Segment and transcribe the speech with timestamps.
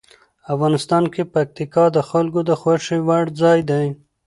[0.53, 3.87] افغانستان کې پکتیکا د خلکو د خوښې وړ ځای دی.